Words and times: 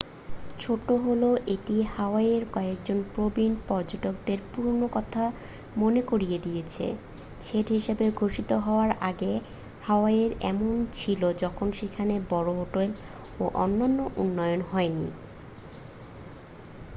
ছোট 0.59 0.87
হলেও 1.03 1.33
এটি 1.47 1.75
হাওয়াইয়ের 1.95 2.43
কয়েকজন 2.53 2.97
প্রবীণ 3.13 3.53
পর্যটকদের 3.67 4.39
পুরনো 4.51 4.87
কথা 4.93 5.23
মনে 5.77 6.01
করিয়ে 6.01 6.37
দিয়েছে 6.39 6.85
স্টেট 7.39 7.67
হিসাবে 7.69 8.05
ঘোষিত 8.11 8.49
হওয়ার 8.65 8.91
আগে 9.01 9.33
হাওয়াই 9.81 10.19
এমনই 10.43 10.85
ছিল 10.93 11.21
যখন 11.39 11.67
সেখানে 11.71 12.15
বড় 12.29 12.49
হোটেল 12.53 12.89
ও 13.39 13.43
অন্যান্য 13.55 13.99
উন্নয়ন 14.17 14.61
হয়নি 14.71 15.07